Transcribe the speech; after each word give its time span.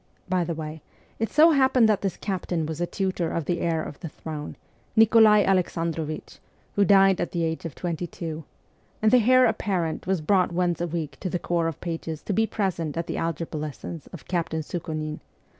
By 0.27 0.43
the 0.43 0.55
way, 0.55 0.81
it 1.19 1.29
so 1.29 1.51
happened 1.51 1.87
that 1.87 2.01
this 2.01 2.17
captain 2.17 2.65
was 2.65 2.81
a 2.81 2.87
tutor 2.87 3.29
of 3.31 3.45
the 3.45 3.59
heir 3.59 3.83
of 3.83 3.99
the 3.99 4.09
throne 4.09 4.55
(Nikolai 4.95 5.43
Alexandrovich, 5.43 6.39
who 6.75 6.83
died 6.83 7.21
at 7.21 7.33
the 7.33 7.43
age 7.43 7.65
of 7.65 7.75
twenty 7.75 8.07
two), 8.07 8.43
and 8.99 9.11
the 9.11 9.29
heir 9.29 9.45
apparent 9.45 10.07
was 10.07 10.19
brought 10.19 10.51
once 10.51 10.81
a 10.81 10.87
week 10.87 11.19
to 11.19 11.29
the 11.29 11.37
corps 11.37 11.67
of 11.67 11.79
pages 11.81 12.23
to 12.23 12.33
be 12.33 12.47
present 12.47 12.97
at 12.97 13.05
the 13.05 13.17
algebra 13.17 13.59
lessons 13.59 14.07
of 14.07 14.27
Captain 14.27 14.61
Sukhonin. 14.63 15.19